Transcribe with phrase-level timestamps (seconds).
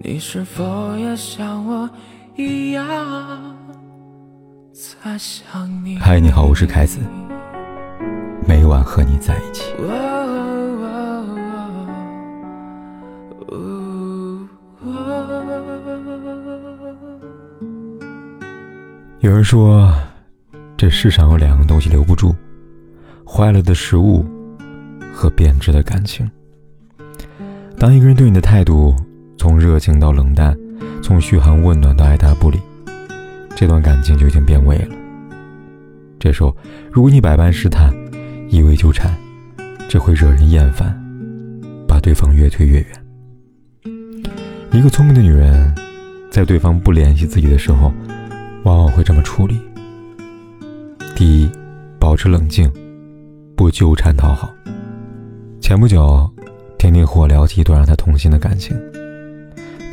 [0.00, 1.90] 你是否也像我
[2.36, 2.86] 一样
[4.72, 5.98] 在想你？
[5.98, 7.00] 嗨，你好，我是凯子，
[8.46, 9.64] 每晚和你在一起。
[19.18, 19.92] 有人说，
[20.76, 22.32] 这世上有两个东西留不住：
[23.26, 24.24] 坏了的食物
[25.12, 26.30] 和变质的感情。
[27.76, 28.94] 当一个人对你的态度
[29.38, 30.58] 从热情到冷淡，
[31.00, 32.58] 从嘘寒问暖到爱答不理，
[33.54, 34.94] 这段感情就已经变味了。
[36.18, 36.54] 这时候，
[36.90, 37.94] 如果你百般试探，
[38.50, 39.16] 一味纠缠，
[39.88, 40.92] 只会惹人厌烦，
[41.86, 42.86] 把对方越推越远。
[44.72, 45.72] 一个聪明的女人，
[46.30, 47.92] 在对方不联系自己的时候，
[48.64, 49.60] 往往会这么处理：
[51.14, 51.48] 第一，
[52.00, 52.68] 保持冷静，
[53.56, 54.50] 不纠缠讨好。
[55.60, 56.28] 前不久，
[56.76, 58.76] 婷婷和我聊起一段让她痛心的感情。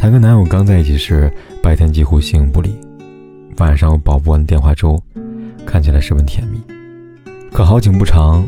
[0.06, 1.34] 她跟男友刚在一起时，
[1.64, 2.72] 白天几乎形影不离，
[3.58, 4.96] 晚上又煲不完电话粥，
[5.66, 6.62] 看起来十分甜蜜。
[7.52, 8.48] 可好景不长，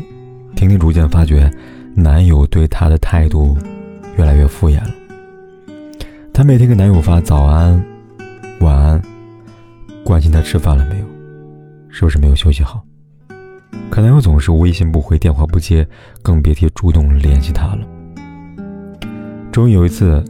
[0.54, 1.50] 婷婷逐渐发觉，
[1.96, 3.58] 男友对她的态度
[4.16, 4.94] 越来越敷衍了。
[6.32, 7.84] 她每天给男友发早安、
[8.60, 9.02] 晚安。
[10.04, 11.04] 关心他吃饭了没有，
[11.88, 12.84] 是不是没有休息好？
[13.90, 15.84] 可男友总是微信不回，电话不接，
[16.22, 17.80] 更别提主动联系她了。
[19.50, 20.24] 终于有一次，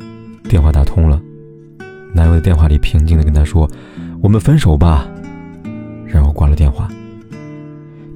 [0.49, 1.21] 电话打通了，
[2.15, 3.71] 男友在电话里平静地跟她说
[4.23, 5.07] ：“我们分手吧。”
[6.07, 6.89] 然后挂了电话。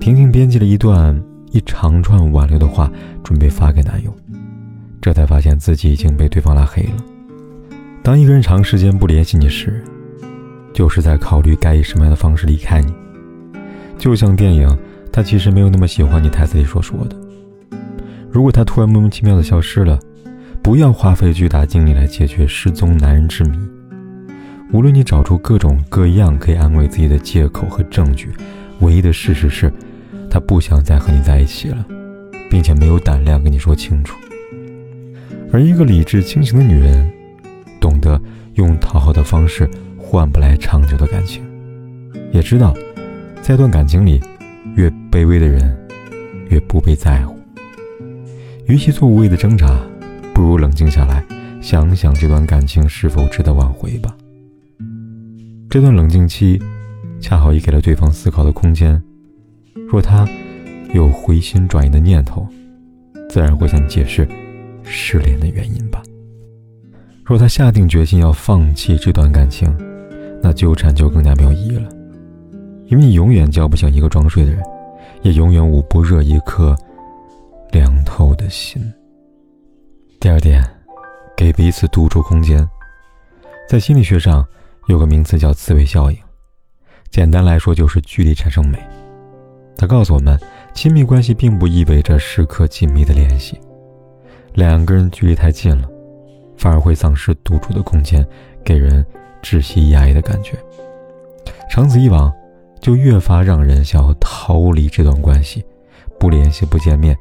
[0.01, 2.91] 婷婷编辑了一段一长串挽留的话，
[3.23, 4.13] 准备发给男友，
[5.01, 6.97] 这才发现自己已经被对方拉黑了。
[8.03, 9.85] 当一个人长时间不联系你时，
[10.73, 12.93] 就是在考虑该以什么样的方式离开你。
[13.99, 14.67] 就像电影，
[15.13, 17.17] 他其实没有那么喜欢你台词里所说的。
[18.31, 20.01] 如果他突然莫名其妙的消失了，
[20.63, 23.59] 不要花费巨大精力来解决失踪男人之谜。
[24.73, 28.31] 无论你找出各种各样可以安慰自己的借口和证据，
[28.81, 29.73] 唯一的事实是，
[30.31, 31.85] 他不想再和你在一起了，
[32.49, 34.17] 并且没有胆量跟你说清楚。
[35.53, 37.11] 而一个理智清醒的女人，
[37.81, 38.19] 懂得
[38.55, 39.69] 用讨好的方式。
[39.99, 41.43] 换不来长久的感情，
[42.33, 42.75] 也知道，
[43.41, 44.21] 在一段感情里，
[44.77, 45.75] 越卑微的人，
[46.51, 47.35] 越不被在乎。
[48.67, 49.81] 与其做无谓的挣扎，
[50.43, 51.25] 不如冷静下来，
[51.61, 54.13] 想想这段感情是否值得挽回吧。
[55.71, 56.61] 这段冷静期，
[57.21, 59.01] 恰好也给了对方思考的空间。
[59.89, 60.29] 若他
[60.93, 62.45] 有回心转意的念头，
[63.31, 64.29] 自然会向你解释
[64.83, 66.03] 失联的原因吧。
[67.25, 69.73] 若他下定决心要放弃这段感情，
[70.43, 71.89] 那纠缠就更加没有意义了，
[72.87, 74.61] 因为你永远叫不醒一个装睡的人，
[75.23, 76.77] 也永远捂不热一颗
[77.71, 78.83] 凉透的心。
[80.23, 80.63] 第二点，
[81.37, 82.65] 给彼此独处空间。
[83.69, 84.47] 在心理学上，
[84.87, 86.19] 有个名词叫刺猬效应，
[87.11, 88.79] 简单来说就是距离产生美。
[89.77, 90.39] 它告诉我们，
[90.73, 93.61] 亲密关系并不意味着时刻紧密的联系，
[94.55, 95.89] 两个人距离太近了，
[96.57, 98.25] 反而会丧失独处的空间，
[98.65, 99.05] 给人。
[99.43, 100.57] 窒息压抑的感觉，
[101.69, 102.33] 长此以往，
[102.81, 105.65] 就越发让人想要逃离这段关系，
[106.17, 107.19] 不联系、不见面，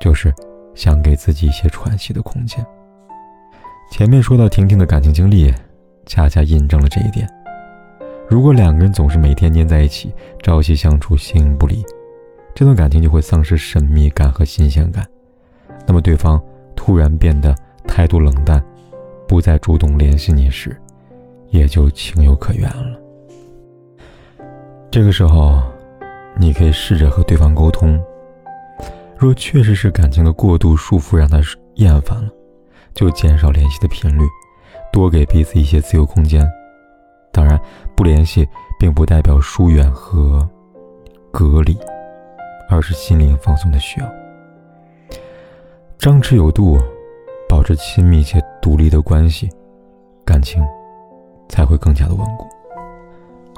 [0.00, 0.34] 就是
[0.78, 2.64] 想给自己一些喘息的空间。
[3.90, 5.52] 前面说到婷婷的感情经历，
[6.06, 7.28] 恰恰印证了这一点。
[8.28, 11.84] 如果两个人总是每天黏在一起，朝夕相处，形影不离，
[12.54, 15.04] 这段感情就会丧失神秘感和新鲜感。
[15.84, 16.40] 那么，对方
[16.76, 17.52] 突然变得
[17.84, 18.62] 态度冷淡，
[19.26, 20.80] 不再主动联系你时，
[21.48, 22.96] 也就情有可原了。
[24.92, 25.60] 这个时候，
[26.38, 28.00] 你可以试着和对方沟通。
[29.18, 31.38] 若确实是感情的过度束缚让他
[31.74, 32.28] 厌烦了，
[32.94, 34.24] 就减少联系的频率，
[34.92, 36.48] 多给彼此一些自由空间。
[37.32, 37.60] 当然，
[37.96, 38.48] 不联系
[38.78, 40.48] 并不代表疏远和
[41.30, 41.76] 隔离，
[42.70, 44.08] 而是心灵放松的需要。
[45.98, 46.78] 张弛有度，
[47.48, 49.48] 保持亲密且独立的关系，
[50.24, 50.64] 感情。
[51.50, 52.46] 才会更加的稳固。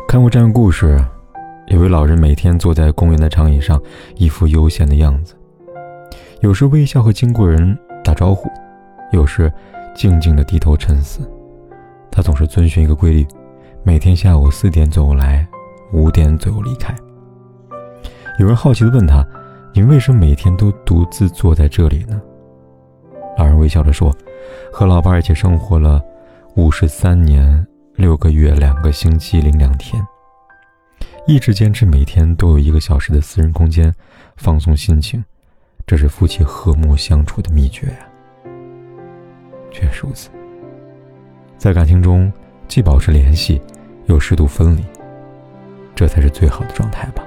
[0.07, 1.05] 看过这样的故事，
[1.67, 3.83] 有位老人每天坐在公园的长椅上，
[4.15, 5.35] 一副悠闲的样子，
[6.41, 8.49] 有时微笑和经过人打招呼，
[9.13, 9.53] 有时
[9.95, 11.21] 静静的低头沉思。
[12.11, 13.27] 他总是遵循一个规律，
[13.83, 15.47] 每天下午四点左右来，
[15.93, 16.95] 五点左右离开。
[18.39, 19.23] 有人好奇的问他
[19.75, 22.21] ：“你为什么每天都独自坐在这里呢？”
[23.37, 24.11] 老人微笑着说
[24.73, 26.03] ：“和老伴一起生活了
[26.57, 27.65] 五十三年。”
[27.97, 30.03] 六个月，两个星期零两天，
[31.27, 33.95] 一直坚持每天都有一个小时的私人空间，
[34.39, 35.23] 放松心情，
[35.91, 38.07] 这是夫妻和睦相处的秘诀呀。
[39.73, 40.31] 确实如此，
[41.59, 42.33] 在感情中
[42.69, 43.61] 既保持联系，
[44.07, 44.85] 又适度分离，
[45.97, 47.25] 这才是最好的状态吧。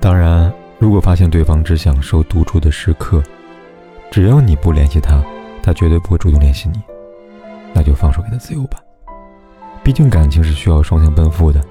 [0.00, 3.22] 当然，如果发现对方只享受独处的时刻，
[4.10, 5.22] 只要你不联系他，
[5.62, 6.80] 他绝对不会主动联系你，
[7.72, 8.80] 那就放手给他自由吧。
[9.84, 11.62] 毕竟感情是需要双向奔赴的，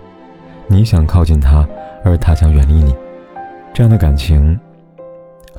[0.65, 1.67] 你想靠近他，
[2.05, 2.95] 而他想远离你，
[3.73, 4.57] 这样的感情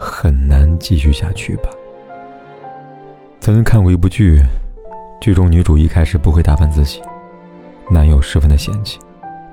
[0.02, 1.68] 很难继续下去吧。
[3.38, 4.40] 曾经看过一部剧，
[5.20, 7.02] 剧中女主一开始不会打扮自己，
[7.90, 8.98] 男友十分的嫌弃，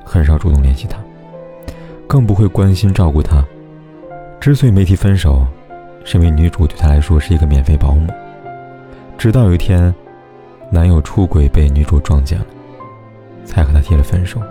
[0.06, 0.98] 很少主动联系她，
[2.08, 3.44] 更不会关心照顾她。
[4.40, 5.46] 之所以没提分手，
[6.06, 8.08] 是因为女主对他来说是一个免费保姆。
[9.18, 9.94] 直到有一天，
[10.72, 12.46] 男友出轨被女主撞见了。
[13.44, 14.42] 才和他提了分手，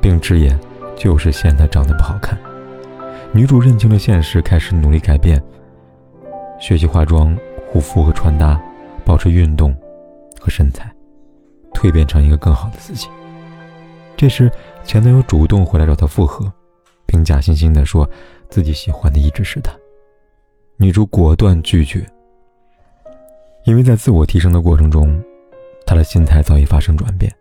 [0.00, 0.58] 并直言
[0.96, 2.36] 就是嫌他长得不好看。
[3.34, 5.42] 女主认清了现实，开始努力改变，
[6.60, 7.34] 学习化妆、
[7.66, 8.60] 护肤和穿搭，
[9.06, 9.74] 保持运动
[10.38, 10.94] 和身材，
[11.72, 13.08] 蜕变成一个更好的自己。
[14.18, 14.52] 这时，
[14.84, 16.52] 前男友主动回来找她复合，
[17.06, 18.08] 并假惺惺地说
[18.50, 19.72] 自己喜欢的一直是他。
[20.76, 22.06] 女主果断拒绝，
[23.64, 25.18] 因为在自我提升的过程中，
[25.86, 27.32] 她的心态早已发生转变。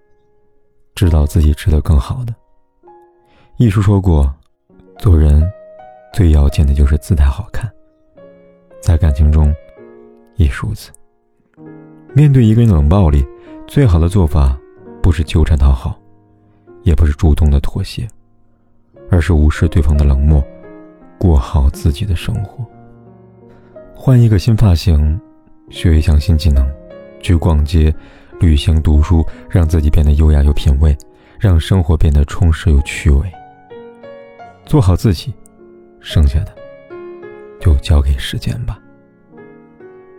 [0.96, 2.34] 知道自己值得更好的。
[3.58, 4.34] 艺术说过，
[4.98, 5.52] 做人
[6.14, 7.72] 最要紧的就是姿态好看。
[8.82, 9.54] 在感情中，
[10.36, 10.92] 亦如此。
[12.14, 13.26] 面对一个人冷暴力，
[13.68, 14.58] 最好的做法
[15.02, 15.98] 不是纠缠讨好，
[16.84, 18.08] 也不是主动的妥协，
[19.10, 20.44] 而是无视对方的冷漠，
[21.18, 22.66] 过好自己的生活。
[23.94, 25.20] 换一个新发型，
[25.70, 26.68] 学一项新技能，
[27.22, 27.94] 去逛街。
[28.40, 30.98] 旅行、读书，让自己变得优雅有品味，
[31.40, 33.32] 让生活变得充实有趣味。
[34.66, 35.32] 做好自己，
[36.02, 36.54] 剩下的
[37.60, 38.78] 就交给时间吧。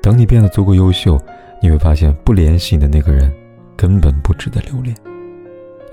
[0.00, 1.20] 等你变得足够优秀，
[1.61, 3.31] 你会发现不联系你的那个人
[3.76, 4.96] 根本不值得留恋，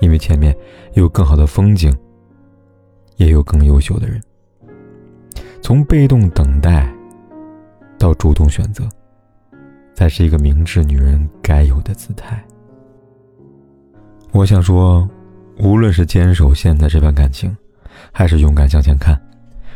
[0.00, 0.56] 因为前面
[0.94, 1.94] 有更好的风景，
[3.16, 4.18] 也有更优秀的人。
[5.60, 6.90] 从被动等待
[7.98, 8.88] 到主动选择。
[9.92, 12.42] 才是一个明智女人该有的姿态。
[14.32, 15.06] 我想说，
[15.58, 17.54] 无论是坚守现在这段感情，
[18.10, 19.20] 还是勇敢向前看，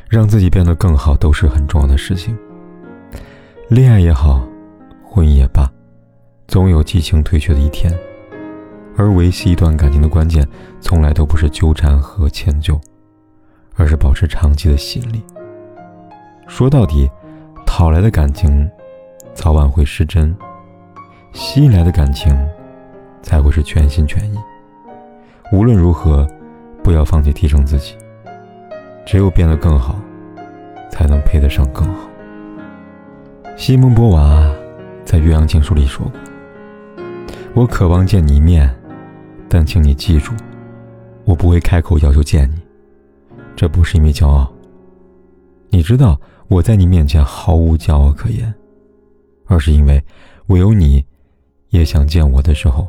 [0.08, 2.36] 让自己变得更好，都是很重要的事情。
[3.68, 4.46] 恋爱也好，
[5.04, 5.70] 婚姻也罢，
[6.46, 7.92] 总有激情退却的一天。
[8.96, 10.46] 而维系一段感情的关键，
[10.80, 12.80] 从来都不是纠缠和迁就，
[13.74, 15.24] 而是保持长期的吸引力。
[16.46, 17.10] 说到底，
[17.66, 18.70] 讨来的感情。
[19.34, 20.32] 早晚会失真，
[21.32, 22.32] 吸引来的感情
[23.20, 24.38] 才会是全心全意。
[25.50, 26.24] 无论如何，
[26.84, 27.96] 不要放弃提升自己。
[29.06, 30.00] 只有变得更好，
[30.90, 32.08] 才能配得上更好。
[33.56, 34.50] 西蒙波娃
[35.04, 36.12] 在《岳阳情书》里说过
[37.54, 38.68] ：“我渴望见你一面，
[39.48, 40.32] 但请你记住，
[41.24, 42.60] 我不会开口要求见你。
[43.54, 44.52] 这不是因为骄傲，
[45.70, 48.52] 你知道我在你面前毫无骄傲可言。”
[49.46, 50.02] 而是因为，
[50.46, 51.04] 唯有你，
[51.68, 52.88] 也想见我的时候，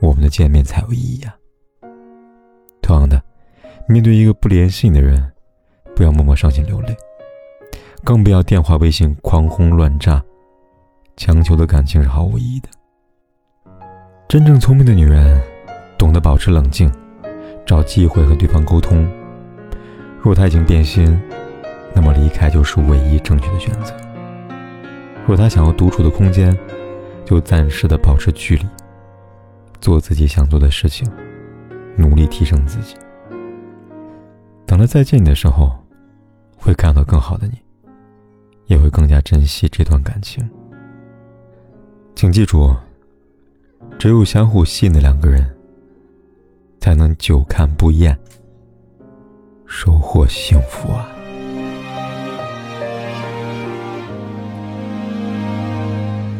[0.00, 1.34] 我们的见面才有意义呀。
[2.80, 3.22] 同样的，
[3.88, 5.32] 面对一个不联系你的人，
[5.94, 6.96] 不要默默伤心流泪，
[8.04, 10.22] 更不要电话、微信狂轰乱炸，
[11.16, 12.68] 强求的感情是毫无意义的。
[14.28, 15.42] 真正聪明的女人，
[15.98, 16.90] 懂得保持冷静，
[17.66, 19.06] 找机会和对方沟通。
[20.20, 21.20] 若他已经变心，
[21.92, 23.92] 那么离开就是唯一正确的选择。
[25.26, 26.56] 若他想要独处的空间，
[27.24, 28.66] 就暂时的保持距离，
[29.80, 31.06] 做自己想做的事情，
[31.96, 32.94] 努力提升自己。
[34.72, 35.70] 等他再见你的时候，
[36.56, 37.58] 会看到更好的你，
[38.68, 40.42] 也会更加珍惜这段感情。
[42.14, 42.74] 请记住，
[43.98, 45.54] 只有相互吸引的两个人，
[46.80, 48.18] 才能久看不厌，
[49.66, 51.06] 收获幸福啊！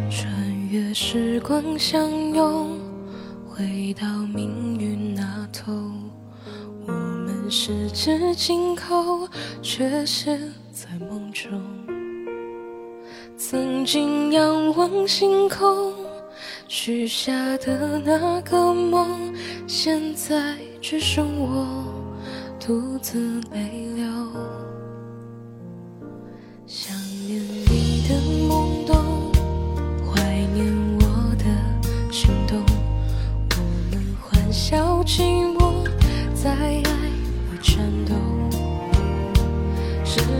[0.08, 2.80] 穿越时光相拥，
[3.46, 5.70] 回到命运那头，
[7.54, 9.28] 十指紧扣，
[9.60, 10.40] 却陷
[10.72, 11.52] 在梦中。
[13.36, 15.92] 曾经仰望星空，
[16.66, 19.34] 许下的那个梦，
[19.66, 21.84] 现在只剩我
[22.58, 24.06] 独自泪流。
[26.66, 28.14] 想念你的
[28.48, 29.30] 懵懂。
[30.10, 30.22] 怀
[30.54, 31.44] 念我的
[32.10, 32.64] 冲动，
[33.50, 35.22] 我们欢笑寂
[35.54, 35.86] 寞
[36.34, 36.82] 在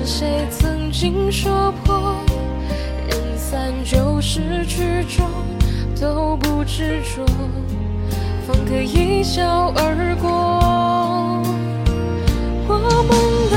[0.05, 2.17] 谁曾经说破，
[3.09, 5.27] 人散就是曲终？
[6.01, 7.25] 都不执着，
[8.45, 10.29] 方可一笑而过。
[12.67, 13.11] 我们
[13.51, 13.57] 的